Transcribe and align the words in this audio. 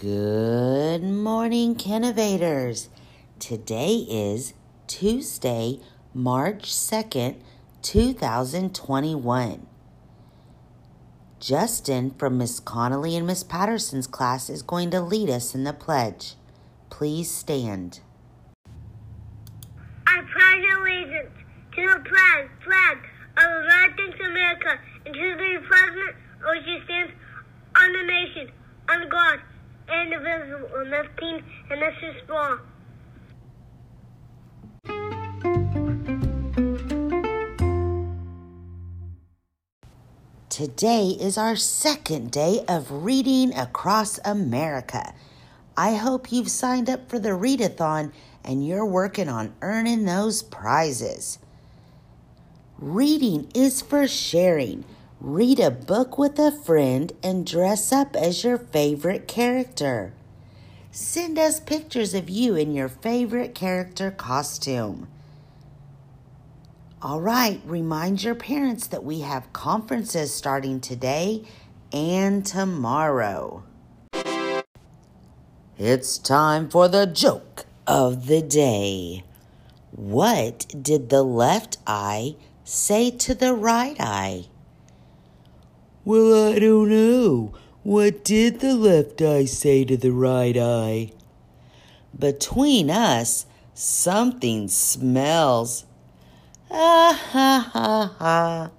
Good 0.00 1.02
morning, 1.02 1.74
Kinnovators. 1.74 2.86
Today 3.40 4.06
is 4.08 4.54
Tuesday, 4.86 5.80
March 6.14 6.72
2nd, 6.72 7.40
2021. 7.82 9.66
Justin 11.40 12.10
from 12.12 12.38
Miss 12.38 12.60
Connolly 12.60 13.16
and 13.16 13.26
Miss 13.26 13.42
Patterson's 13.42 14.06
class 14.06 14.48
is 14.48 14.62
going 14.62 14.92
to 14.92 15.00
lead 15.00 15.28
us 15.28 15.52
in 15.52 15.64
the 15.64 15.72
pledge. 15.72 16.36
Please 16.90 17.28
stand. 17.28 17.98
I 20.06 20.20
pledge 20.20 20.64
allegiance 20.78 21.34
to 21.74 21.82
the 21.82 22.08
flag, 22.08 22.48
flag 22.64 22.98
of 23.36 23.42
the 23.42 23.62
United 23.64 23.94
States 23.94 24.14
of 24.20 24.26
America 24.30 24.78
and 25.06 25.14
to 25.14 25.36
the 25.36 25.58
republic 25.58 26.14
which 26.46 26.84
stands 26.84 27.12
on 27.74 27.92
the 27.92 28.04
nation, 28.06 28.52
under 28.88 29.08
God, 29.08 29.40
Today 40.48 41.10
is 41.20 41.38
our 41.38 41.54
second 41.54 42.32
day 42.32 42.64
of 42.66 43.04
reading 43.04 43.54
across 43.54 44.18
America. 44.24 45.14
I 45.76 45.94
hope 45.94 46.32
you've 46.32 46.50
signed 46.50 46.90
up 46.90 47.08
for 47.08 47.20
the 47.20 47.28
readathon 47.28 48.12
and 48.44 48.66
you're 48.66 48.84
working 48.84 49.28
on 49.28 49.54
earning 49.62 50.04
those 50.04 50.42
prizes. 50.42 51.38
Reading 52.76 53.48
is 53.54 53.80
for 53.80 54.08
sharing. 54.08 54.84
Read 55.20 55.58
a 55.58 55.72
book 55.72 56.16
with 56.16 56.38
a 56.38 56.52
friend 56.52 57.12
and 57.24 57.44
dress 57.44 57.90
up 57.90 58.14
as 58.14 58.44
your 58.44 58.56
favorite 58.56 59.26
character. 59.26 60.12
Send 60.92 61.40
us 61.40 61.58
pictures 61.58 62.14
of 62.14 62.30
you 62.30 62.54
in 62.54 62.72
your 62.72 62.88
favorite 62.88 63.52
character 63.52 64.12
costume. 64.12 65.08
All 67.02 67.20
right, 67.20 67.60
remind 67.64 68.22
your 68.22 68.36
parents 68.36 68.86
that 68.86 69.02
we 69.02 69.20
have 69.20 69.52
conferences 69.52 70.32
starting 70.32 70.80
today 70.80 71.42
and 71.92 72.46
tomorrow. 72.46 73.64
It's 75.76 76.16
time 76.16 76.68
for 76.68 76.86
the 76.86 77.06
joke 77.06 77.66
of 77.88 78.28
the 78.28 78.40
day. 78.40 79.24
What 79.90 80.66
did 80.80 81.08
the 81.08 81.24
left 81.24 81.78
eye 81.88 82.36
say 82.62 83.10
to 83.10 83.34
the 83.34 83.52
right 83.52 83.96
eye? 83.98 84.46
Well, 86.08 86.54
I 86.54 86.58
don't 86.58 86.88
know. 86.88 87.52
What 87.82 88.24
did 88.24 88.60
the 88.60 88.74
left 88.74 89.20
eye 89.20 89.44
say 89.44 89.84
to 89.84 89.94
the 89.94 90.10
right 90.10 90.56
eye? 90.56 91.12
Between 92.18 92.88
us, 92.88 93.44
something 93.74 94.68
smells. 94.68 95.84
Ah 96.70 97.12
ha 97.12 97.70
ha 97.74 98.16
ha. 98.18 98.70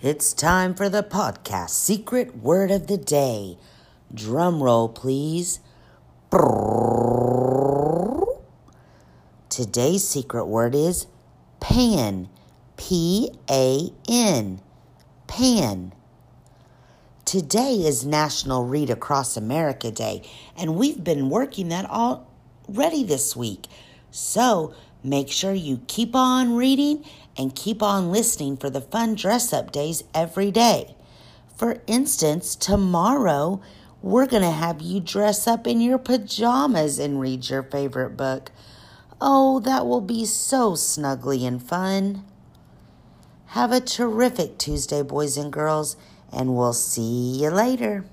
It's 0.00 0.32
time 0.32 0.74
for 0.74 0.88
the 0.88 1.02
podcast 1.02 1.68
secret 1.68 2.38
word 2.38 2.70
of 2.70 2.86
the 2.86 2.96
day. 2.96 3.58
Drum 4.14 4.62
roll, 4.62 4.88
please. 4.88 5.60
Today's 9.50 10.08
secret 10.08 10.46
word 10.46 10.74
is 10.74 11.06
pan. 11.60 12.28
P 12.76 13.30
A 13.50 13.90
N. 14.08 14.60
Pan. 15.26 15.92
Today 17.26 17.74
is 17.74 18.04
National 18.04 18.64
Read 18.64 18.90
Across 18.90 19.36
America 19.36 19.90
Day, 19.90 20.22
and 20.56 20.74
we've 20.74 21.04
been 21.04 21.30
working 21.30 21.68
that 21.68 21.88
already 21.88 23.04
this 23.04 23.36
week. 23.36 23.66
So 24.10 24.74
make 25.04 25.30
sure 25.30 25.52
you 25.52 25.82
keep 25.86 26.16
on 26.16 26.56
reading 26.56 27.04
and 27.36 27.54
keep 27.54 27.82
on 27.82 28.10
listening 28.10 28.56
for 28.56 28.70
the 28.70 28.80
fun 28.80 29.14
dress 29.14 29.52
up 29.52 29.70
days 29.70 30.02
every 30.14 30.50
day. 30.50 30.96
For 31.56 31.82
instance, 31.86 32.56
tomorrow 32.56 33.60
we're 34.02 34.26
going 34.26 34.42
to 34.42 34.50
have 34.50 34.80
you 34.80 34.98
dress 34.98 35.46
up 35.46 35.66
in 35.66 35.80
your 35.80 35.98
pajamas 35.98 36.98
and 36.98 37.20
read 37.20 37.48
your 37.50 37.62
favorite 37.62 38.16
book. 38.16 38.50
Oh, 39.20 39.60
that 39.60 39.86
will 39.86 40.00
be 40.00 40.24
so 40.24 40.72
snuggly 40.72 41.46
and 41.46 41.62
fun. 41.62 42.24
Have 43.48 43.70
a 43.70 43.80
terrific 43.80 44.56
Tuesday, 44.56 45.02
boys 45.02 45.36
and 45.36 45.52
girls, 45.52 45.96
and 46.32 46.56
we'll 46.56 46.72
see 46.72 47.42
you 47.42 47.50
later. 47.50 48.04